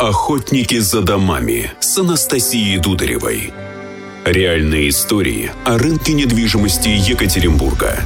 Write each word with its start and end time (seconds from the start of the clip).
Охотники 0.00 0.78
за 0.78 1.02
домами 1.02 1.72
с 1.78 1.98
Анастасией 1.98 2.78
Дударевой. 2.78 3.52
Реальные 4.24 4.88
истории 4.88 5.50
о 5.66 5.76
рынке 5.76 6.14
недвижимости 6.14 6.88
Екатеринбурга. 6.88 7.98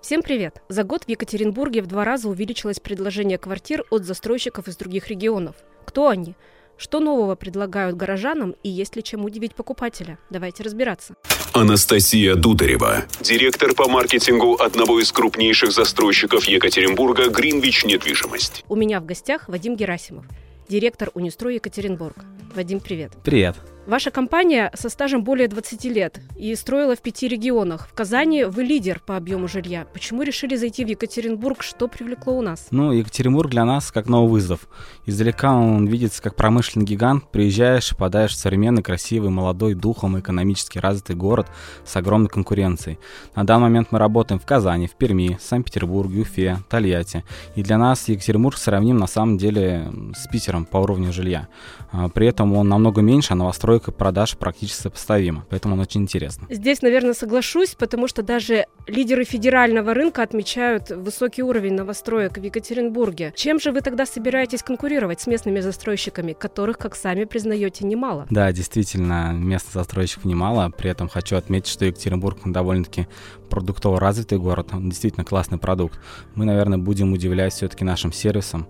Всем 0.00 0.22
привет! 0.22 0.62
За 0.68 0.84
год 0.84 1.02
в 1.02 1.08
Екатеринбурге 1.08 1.82
в 1.82 1.88
два 1.88 2.04
раза 2.04 2.28
увеличилось 2.28 2.78
предложение 2.78 3.38
квартир 3.38 3.86
от 3.90 4.04
застройщиков 4.04 4.68
из 4.68 4.76
других 4.76 5.08
регионов. 5.08 5.56
Кто 5.84 6.10
они? 6.10 6.36
Что 6.76 7.00
нового 7.00 7.34
предлагают 7.34 7.96
горожанам 7.96 8.54
и 8.62 8.68
есть 8.68 8.94
ли 8.94 9.02
чем 9.02 9.24
удивить 9.24 9.56
покупателя? 9.56 10.16
Давайте 10.30 10.62
разбираться. 10.62 11.16
Анастасия 11.54 12.36
Дударева, 12.36 13.04
директор 13.20 13.74
по 13.74 13.88
маркетингу 13.88 14.54
одного 14.54 15.00
из 15.00 15.10
крупнейших 15.10 15.72
застройщиков 15.72 16.44
Екатеринбурга 16.44 17.30
«Гринвич 17.30 17.84
Недвижимость». 17.84 18.64
У 18.68 18.76
меня 18.76 19.00
в 19.00 19.06
гостях 19.06 19.48
Вадим 19.48 19.74
Герасимов, 19.74 20.24
директор 20.68 21.10
Унистрой 21.14 21.54
Екатеринбург. 21.56 22.16
Вадим, 22.54 22.80
привет. 22.80 23.12
Привет. 23.24 23.56
Ваша 23.88 24.10
компания 24.10 24.70
со 24.74 24.90
стажем 24.90 25.24
более 25.24 25.48
20 25.48 25.84
лет 25.86 26.20
и 26.36 26.54
строила 26.56 26.94
в 26.94 27.00
пяти 27.00 27.26
регионах. 27.26 27.88
В 27.90 27.94
Казани 27.94 28.44
вы 28.44 28.62
лидер 28.62 29.00
по 29.00 29.16
объему 29.16 29.48
жилья. 29.48 29.86
Почему 29.94 30.20
решили 30.20 30.56
зайти 30.56 30.84
в 30.84 30.88
Екатеринбург? 30.88 31.62
Что 31.62 31.88
привлекло 31.88 32.36
у 32.36 32.42
нас? 32.42 32.66
Ну, 32.70 32.92
Екатеринбург 32.92 33.48
для 33.48 33.64
нас 33.64 33.90
как 33.90 34.06
новый 34.06 34.30
вызов. 34.30 34.68
Издалека 35.06 35.54
он 35.54 35.86
видится 35.86 36.22
как 36.22 36.36
промышленный 36.36 36.84
гигант. 36.84 37.30
Приезжаешь, 37.30 37.92
попадаешь 37.92 38.32
в 38.32 38.38
современный, 38.38 38.82
красивый, 38.82 39.30
молодой, 39.30 39.72
духом 39.72 40.20
экономически 40.20 40.76
развитый 40.76 41.16
город 41.16 41.46
с 41.86 41.96
огромной 41.96 42.28
конкуренцией. 42.28 42.98
На 43.34 43.46
данный 43.46 43.68
момент 43.68 43.88
мы 43.90 43.98
работаем 43.98 44.38
в 44.38 44.44
Казани, 44.44 44.86
в 44.86 44.96
Перми, 44.96 45.38
Санкт-Петербурге, 45.40 46.20
Уфе, 46.20 46.58
Тольятти. 46.68 47.24
И 47.54 47.62
для 47.62 47.78
нас 47.78 48.06
Екатеринбург 48.06 48.58
сравним 48.58 48.98
на 48.98 49.06
самом 49.06 49.38
деле 49.38 49.90
с 50.14 50.26
Питером 50.26 50.66
по 50.66 50.76
уровню 50.76 51.10
жилья. 51.10 51.48
А, 51.90 52.10
при 52.10 52.26
этом 52.26 52.54
он 52.54 52.68
намного 52.68 53.00
меньше, 53.00 53.32
а 53.32 53.36
новостройка 53.36 53.77
продаж 53.80 54.36
практически 54.36 54.82
сопоставима, 54.82 55.46
поэтому 55.50 55.74
он 55.74 55.80
очень 55.80 56.02
интересно. 56.02 56.46
Здесь, 56.50 56.82
наверное, 56.82 57.14
соглашусь, 57.14 57.74
потому 57.74 58.08
что 58.08 58.22
даже 58.22 58.66
лидеры 58.86 59.24
федерального 59.24 59.94
рынка 59.94 60.22
отмечают 60.22 60.90
высокий 60.90 61.42
уровень 61.42 61.74
новостроек 61.74 62.38
в 62.38 62.42
Екатеринбурге. 62.42 63.32
Чем 63.36 63.60
же 63.60 63.72
вы 63.72 63.80
тогда 63.80 64.06
собираетесь 64.06 64.62
конкурировать 64.62 65.20
с 65.20 65.26
местными 65.26 65.60
застройщиками, 65.60 66.32
которых, 66.32 66.78
как 66.78 66.94
сами 66.94 67.24
признаете, 67.24 67.86
немало? 67.86 68.26
Да, 68.30 68.50
действительно, 68.52 69.32
местных 69.32 69.74
застройщиков 69.74 70.24
немало. 70.24 70.70
При 70.76 70.90
этом 70.90 71.08
хочу 71.08 71.36
отметить, 71.36 71.68
что 71.68 71.84
Екатеринбург 71.84 72.38
довольно-таки 72.44 73.06
продуктово 73.50 74.00
развитый 74.00 74.38
город. 74.38 74.68
Он 74.72 74.88
действительно 74.88 75.24
классный 75.24 75.58
продукт. 75.58 75.98
Мы, 76.34 76.44
наверное, 76.44 76.78
будем 76.78 77.12
удивлять 77.12 77.52
все-таки 77.52 77.84
нашим 77.84 78.12
сервисом 78.12 78.66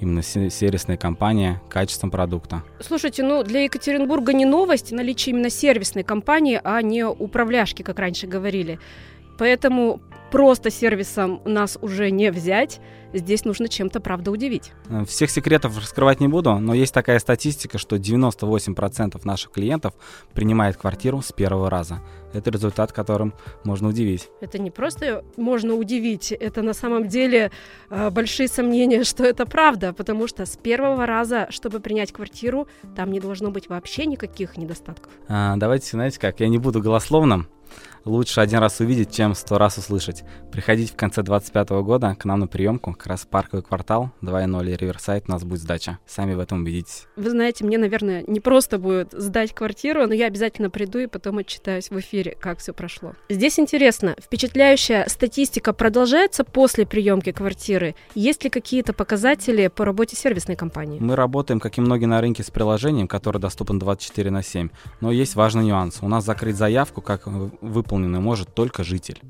именно 0.00 0.22
сервисная 0.22 0.96
компания 0.96 1.60
качеством 1.68 2.10
продукта. 2.10 2.62
Слушайте, 2.80 3.22
ну 3.22 3.42
для 3.42 3.62
Екатеринбурга 3.64 4.32
не 4.32 4.44
новость 4.44 4.92
наличие 4.92 5.34
именно 5.34 5.50
сервисной 5.50 6.04
компании, 6.04 6.60
а 6.62 6.80
не 6.82 7.06
управляшки, 7.06 7.82
как 7.82 7.98
раньше 7.98 8.26
говорили. 8.26 8.78
Поэтому 9.38 10.00
просто 10.30 10.70
сервисом 10.70 11.40
нас 11.44 11.78
уже 11.80 12.10
не 12.10 12.30
взять. 12.30 12.80
Здесь 13.14 13.46
нужно 13.46 13.68
чем-то, 13.68 14.00
правда, 14.00 14.30
удивить. 14.30 14.72
Э, 14.90 15.04
всех 15.06 15.30
секретов 15.30 15.78
раскрывать 15.78 16.20
не 16.20 16.28
буду, 16.28 16.58
но 16.58 16.74
есть 16.74 16.92
такая 16.92 17.18
статистика, 17.18 17.78
что 17.78 17.96
98% 17.96 19.18
наших 19.24 19.52
клиентов 19.52 19.94
принимает 20.34 20.76
квартиру 20.76 21.22
с 21.22 21.32
первого 21.32 21.70
раза. 21.70 22.00
Это 22.34 22.50
результат, 22.50 22.92
которым 22.92 23.32
можно 23.64 23.88
удивить. 23.88 24.28
Это 24.42 24.58
не 24.58 24.70
просто 24.70 25.24
можно 25.38 25.74
удивить, 25.74 26.32
это 26.32 26.60
на 26.60 26.74
самом 26.74 27.08
деле 27.08 27.50
э, 27.88 28.10
большие 28.10 28.48
сомнения, 28.48 29.04
что 29.04 29.24
это 29.24 29.46
правда, 29.46 29.94
потому 29.94 30.28
что 30.28 30.44
с 30.44 30.56
первого 30.58 31.06
раза, 31.06 31.46
чтобы 31.48 31.80
принять 31.80 32.12
квартиру, 32.12 32.68
там 32.94 33.10
не 33.10 33.20
должно 33.20 33.50
быть 33.50 33.70
вообще 33.70 34.04
никаких 34.04 34.58
недостатков. 34.58 35.10
А, 35.28 35.56
давайте, 35.56 35.88
знаете 35.88 36.20
как, 36.20 36.40
я 36.40 36.48
не 36.48 36.58
буду 36.58 36.82
голословным, 36.82 37.48
лучше 38.04 38.40
один 38.40 38.58
раз 38.58 38.80
увидеть, 38.80 39.12
чем 39.12 39.34
сто 39.34 39.58
раз 39.58 39.78
услышать. 39.78 40.24
Приходите 40.50 40.92
в 40.92 40.96
конце 40.96 41.22
2025 41.22 41.70
года 41.84 42.14
к 42.18 42.24
нам 42.24 42.40
на 42.40 42.46
приемку, 42.46 42.92
как 42.92 43.06
раз 43.06 43.26
парковый 43.30 43.62
квартал 43.62 44.10
2.0 44.22 44.72
и 44.72 44.76
Риверсайд, 44.76 45.24
у 45.28 45.32
нас 45.32 45.44
будет 45.44 45.60
сдача. 45.60 45.98
Сами 46.06 46.34
в 46.34 46.40
этом 46.40 46.62
убедитесь. 46.62 47.06
Вы 47.16 47.30
знаете, 47.30 47.64
мне, 47.64 47.78
наверное, 47.78 48.24
не 48.26 48.40
просто 48.40 48.78
будет 48.78 49.12
сдать 49.12 49.54
квартиру, 49.54 50.06
но 50.06 50.14
я 50.14 50.26
обязательно 50.26 50.70
приду 50.70 50.98
и 50.98 51.06
потом 51.06 51.38
отчитаюсь 51.38 51.90
в 51.90 51.98
эфире, 52.00 52.36
как 52.40 52.58
все 52.58 52.72
прошло. 52.72 53.12
Здесь 53.28 53.58
интересно, 53.58 54.16
впечатляющая 54.20 55.06
статистика 55.08 55.72
продолжается 55.72 56.44
после 56.44 56.86
приемки 56.86 57.32
квартиры? 57.32 57.94
Есть 58.14 58.44
ли 58.44 58.50
какие-то 58.50 58.92
показатели 58.92 59.68
по 59.68 59.84
работе 59.84 60.16
сервисной 60.16 60.56
компании? 60.56 60.98
Мы 61.00 61.16
работаем, 61.16 61.60
как 61.60 61.78
и 61.78 61.80
многие 61.80 62.06
на 62.06 62.20
рынке, 62.20 62.42
с 62.42 62.50
приложением, 62.50 63.08
которое 63.08 63.38
доступно 63.38 63.78
24 63.78 64.30
на 64.30 64.42
7. 64.42 64.70
Но 65.00 65.10
есть 65.10 65.34
важный 65.34 65.64
нюанс. 65.66 65.98
У 66.00 66.08
нас 66.08 66.24
закрыть 66.24 66.56
заявку, 66.56 67.00
как 67.02 67.26
выполнены 67.60 68.20
может 68.20 68.54
только 68.54 68.84
житель. 68.84 69.20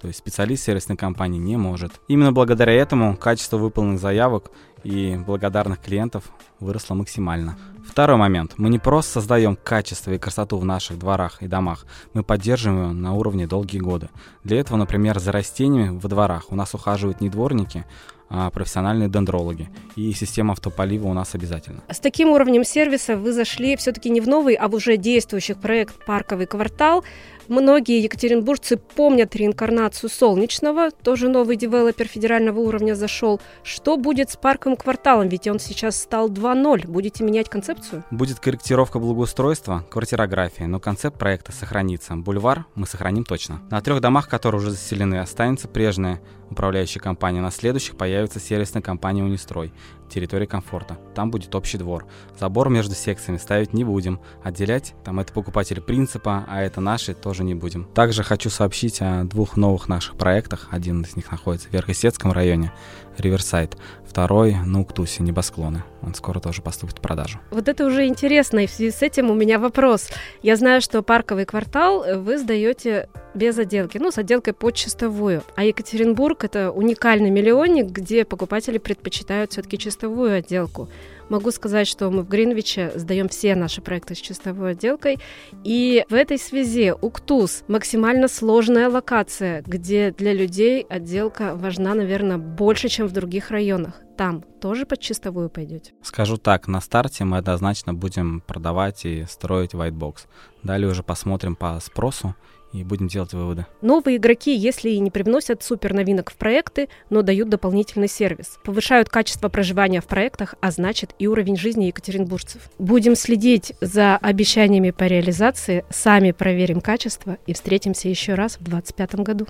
То 0.00 0.06
есть 0.06 0.18
специалист 0.18 0.64
сервисной 0.64 0.96
компании 0.96 1.38
не 1.38 1.56
может. 1.56 2.00
Именно 2.06 2.32
благодаря 2.32 2.72
этому 2.72 3.16
качество 3.16 3.56
выполненных 3.56 4.00
заявок 4.00 4.50
и 4.88 5.16
благодарных 5.16 5.80
клиентов 5.80 6.24
выросло 6.60 6.94
максимально. 6.94 7.58
Второй 7.86 8.16
момент. 8.16 8.54
Мы 8.56 8.70
не 8.70 8.78
просто 8.78 9.20
создаем 9.20 9.56
качество 9.56 10.12
и 10.12 10.18
красоту 10.18 10.56
в 10.56 10.64
наших 10.64 10.98
дворах 10.98 11.42
и 11.42 11.46
домах, 11.46 11.84
мы 12.14 12.22
поддерживаем 12.22 12.88
ее 12.88 12.92
на 12.94 13.12
уровне 13.12 13.46
долгие 13.46 13.80
годы. 13.80 14.08
Для 14.44 14.58
этого, 14.58 14.78
например, 14.78 15.18
за 15.18 15.30
растениями 15.30 15.98
во 15.98 16.08
дворах 16.08 16.46
у 16.50 16.54
нас 16.54 16.74
ухаживают 16.74 17.20
не 17.20 17.28
дворники, 17.28 17.84
а, 18.30 18.50
профессиональные 18.50 19.08
дендрологи. 19.08 19.68
И 19.96 20.12
система 20.12 20.52
автополива 20.52 21.08
у 21.08 21.14
нас 21.14 21.34
обязательно. 21.34 21.82
С 21.88 21.98
таким 21.98 22.28
уровнем 22.28 22.62
сервиса 22.62 23.16
вы 23.16 23.32
зашли 23.32 23.74
все-таки 23.76 24.10
не 24.10 24.20
в 24.20 24.28
новый, 24.28 24.54
а 24.54 24.68
в 24.68 24.74
уже 24.74 24.96
действующий 24.98 25.54
проект 25.54 26.04
«Парковый 26.04 26.46
квартал». 26.46 27.04
Многие 27.48 28.02
екатеринбуржцы 28.02 28.76
помнят 28.76 29.34
реинкарнацию 29.34 30.10
Солнечного, 30.10 30.90
тоже 30.90 31.28
новый 31.28 31.56
девелопер 31.56 32.06
федерального 32.06 32.60
уровня 32.60 32.92
зашел. 32.94 33.40
Что 33.62 33.96
будет 33.96 34.28
с 34.28 34.36
парковым 34.36 34.76
кварталом? 34.82 35.28
Ведь 35.28 35.46
он 35.48 35.58
сейчас 35.58 36.00
стал 36.00 36.30
2.0. 36.30 36.86
Будете 36.86 37.24
менять 37.24 37.48
концепцию? 37.48 38.04
Будет 38.10 38.40
корректировка 38.40 38.98
благоустройства, 38.98 39.84
квартирография, 39.90 40.66
но 40.66 40.80
концепт 40.80 41.18
проекта 41.18 41.52
сохранится. 41.52 42.14
Бульвар 42.16 42.66
мы 42.74 42.86
сохраним 42.86 43.24
точно. 43.24 43.60
На 43.70 43.80
трех 43.80 44.00
домах, 44.00 44.28
которые 44.28 44.60
уже 44.60 44.70
заселены, 44.70 45.16
останется 45.16 45.68
прежняя 45.68 46.20
управляющая 46.50 47.00
компания. 47.00 47.40
На 47.40 47.50
следующих 47.50 47.96
появится 47.96 48.40
сервисная 48.40 48.82
компания 48.82 49.22
«Унистрой» 49.22 49.72
территория 50.08 50.46
комфорта. 50.46 50.96
Там 51.14 51.30
будет 51.30 51.54
общий 51.54 51.78
двор. 51.78 52.06
Забор 52.38 52.68
между 52.70 52.94
секциями 52.94 53.38
ставить 53.38 53.72
не 53.72 53.84
будем. 53.84 54.20
Отделять, 54.42 54.94
там 55.04 55.20
это 55.20 55.32
покупатель 55.32 55.80
принципа, 55.80 56.44
а 56.48 56.62
это 56.62 56.80
наши, 56.80 57.14
тоже 57.14 57.44
не 57.44 57.54
будем. 57.54 57.84
Также 57.94 58.22
хочу 58.22 58.50
сообщить 58.50 59.00
о 59.00 59.24
двух 59.24 59.56
новых 59.56 59.88
наших 59.88 60.16
проектах. 60.16 60.68
Один 60.70 61.02
из 61.02 61.14
них 61.16 61.30
находится 61.30 61.68
в 61.68 61.72
Верхосецком 61.72 62.32
районе, 62.32 62.72
Риверсайд. 63.18 63.76
Второй 64.06 64.54
на 64.54 64.80
Уктусе, 64.80 65.22
Небосклоны. 65.22 65.84
Он 66.02 66.14
скоро 66.14 66.40
тоже 66.40 66.62
поступит 66.62 66.98
в 66.98 67.00
продажу. 67.00 67.40
Вот 67.50 67.68
это 67.68 67.84
уже 67.84 68.06
интересно, 68.06 68.60
и 68.60 68.66
в 68.66 68.70
связи 68.70 68.90
с 68.90 69.02
этим 69.02 69.30
у 69.30 69.34
меня 69.34 69.58
вопрос. 69.58 70.08
Я 70.42 70.56
знаю, 70.56 70.80
что 70.80 71.02
парковый 71.02 71.44
квартал 71.44 72.04
вы 72.20 72.38
сдаете 72.38 73.08
без 73.38 73.56
отделки, 73.56 73.98
ну, 73.98 74.10
с 74.10 74.18
отделкой 74.18 74.52
под 74.52 74.74
чистовую. 74.74 75.42
А 75.54 75.64
Екатеринбург— 75.64 76.44
это 76.44 76.70
уникальный 76.72 77.30
миллионник, 77.30 77.86
где 77.86 78.24
покупатели 78.24 78.78
предпочитают 78.78 79.52
все-таки 79.52 79.78
чистовую 79.78 80.34
отделку. 80.34 80.88
Могу 81.28 81.50
сказать, 81.50 81.86
что 81.86 82.10
мы 82.10 82.22
в 82.22 82.28
Гринвиче 82.28 82.92
сдаем 82.94 83.28
все 83.28 83.54
наши 83.54 83.80
проекты 83.80 84.14
с 84.14 84.18
чистовой 84.18 84.72
отделкой. 84.72 85.18
И 85.62 86.04
в 86.08 86.14
этой 86.14 86.38
связи 86.38 86.92
Уктус 87.00 87.64
максимально 87.68 88.28
сложная 88.28 88.88
локация, 88.88 89.62
где 89.66 90.10
для 90.10 90.32
людей 90.32 90.82
отделка 90.88 91.54
важна, 91.54 91.94
наверное, 91.94 92.38
больше, 92.38 92.88
чем 92.88 93.06
в 93.06 93.12
других 93.12 93.50
районах. 93.50 94.00
Там 94.16 94.42
тоже 94.42 94.84
под 94.84 95.00
чистовую 95.00 95.48
пойдете? 95.48 95.92
Скажу 96.02 96.38
так, 96.38 96.66
на 96.66 96.80
старте 96.80 97.24
мы 97.24 97.36
однозначно 97.36 97.94
будем 97.94 98.40
продавать 98.40 99.04
и 99.04 99.24
строить 99.28 99.74
white 99.74 99.92
box. 99.92 100.26
Далее 100.64 100.90
уже 100.90 101.04
посмотрим 101.04 101.54
по 101.54 101.78
спросу 101.80 102.34
и 102.72 102.84
будем 102.84 103.08
делать 103.08 103.32
выводы. 103.32 103.66
Новые 103.82 104.16
игроки, 104.16 104.54
если 104.54 104.90
и 104.90 104.98
не 104.98 105.10
привносят 105.10 105.62
супер 105.62 105.94
новинок 105.94 106.30
в 106.30 106.36
проекты, 106.36 106.88
но 107.10 107.22
дают 107.22 107.48
дополнительный 107.48 108.08
сервис, 108.08 108.58
повышают 108.64 109.08
качество 109.08 109.48
проживания 109.48 110.00
в 110.00 110.06
проектах, 110.06 110.54
а 110.60 110.70
значит 110.70 111.14
и 111.18 111.26
уровень 111.26 111.56
жизни 111.56 111.86
екатеринбуржцев. 111.86 112.62
Будем 112.78 113.16
следить 113.16 113.72
за 113.80 114.16
обещаниями 114.16 114.90
по 114.90 115.04
реализации, 115.04 115.84
сами 115.90 116.32
проверим 116.32 116.80
качество 116.80 117.38
и 117.46 117.54
встретимся 117.54 118.08
еще 118.08 118.34
раз 118.34 118.56
в 118.56 118.64
2025 118.64 119.14
году. 119.16 119.46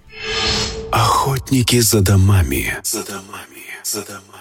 Охотники 0.91 1.81
за 1.81 2.01
домами. 2.01 2.75
За 2.83 3.05
домами. 3.05 3.65
За 3.83 4.05
домами. 4.05 4.38